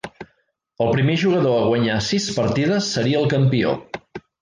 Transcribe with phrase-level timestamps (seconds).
[0.85, 3.79] El primer jugador a guanyar sis partides seria el campió.